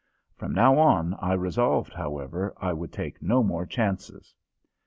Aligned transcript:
From 0.35 0.51
now 0.55 0.79
on, 0.79 1.13
I 1.21 1.33
resolved, 1.33 1.93
however, 1.93 2.55
I 2.57 2.73
would 2.73 2.91
take 2.91 3.21
no 3.21 3.43
more 3.43 3.67
chances. 3.67 4.33